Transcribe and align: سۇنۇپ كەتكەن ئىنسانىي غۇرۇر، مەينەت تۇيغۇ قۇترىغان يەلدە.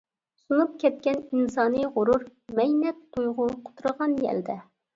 سۇنۇپ 0.43 0.71
كەتكەن 0.83 1.21
ئىنسانىي 1.41 1.89
غۇرۇر، 1.99 2.27
مەينەت 2.61 2.99
تۇيغۇ 3.19 3.49
قۇترىغان 3.69 4.21
يەلدە. 4.29 4.61